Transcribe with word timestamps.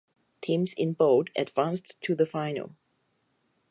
Teams 0.41 0.73
in 0.73 0.93
Bold 0.95 1.29
advanced 1.37 2.01
to 2.01 2.15
the 2.15 2.25
final. 2.25 2.73